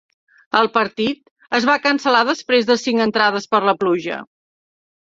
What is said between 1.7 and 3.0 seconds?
va cancel·lar després de